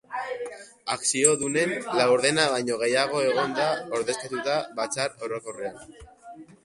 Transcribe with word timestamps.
Akziodunen 0.93 1.73
laurdena 1.99 2.45
baino 2.53 2.77
gehiago 2.85 3.21
egon 3.27 3.53
da 3.59 3.67
ordezkatuta 3.99 4.57
batzar 4.81 5.15
orokorrean. 5.29 5.79